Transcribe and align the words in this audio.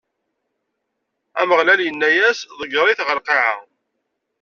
Ameɣlal 1.41 1.79
inna-as: 1.89 2.39
Ḍegger-it 2.59 3.03
ɣer 3.07 3.15
lqaɛa! 3.21 3.55